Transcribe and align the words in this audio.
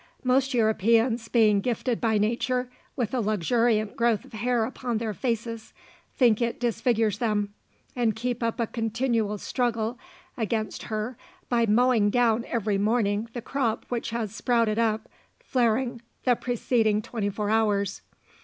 Most 0.23 0.55
Europeans 0.55 1.27
being 1.27 1.61
gifted 1.61 2.01
by 2.01 2.17
nature 2.17 2.71
with 2.95 3.13
a 3.13 3.19
luxuriant 3.19 3.95
growth 3.95 4.25
of 4.25 4.33
hair 4.33 4.65
upon 4.65 4.97
their 4.97 5.13
faces, 5.13 5.73
think 6.15 6.41
it 6.41 6.59
disfigures 6.59 7.19
them, 7.19 7.53
and 7.95 8.15
keep 8.15 8.41
up 8.41 8.59
a 8.59 8.65
continual 8.65 9.37
struggle 9.37 9.99
against 10.35 10.81
her 10.85 11.17
by 11.49 11.67
mowing 11.67 12.09
down 12.09 12.45
every 12.45 12.79
morning 12.79 13.29
the 13.33 13.43
crop 13.43 13.85
which 13.89 14.09
has 14.09 14.33
sprouted 14.33 14.79
up 14.79 15.07
flaring 15.39 16.01
the 16.23 16.35
preceding 16.35 17.03
twenty 17.03 17.29
four 17.29 17.51
hours. 17.51 18.01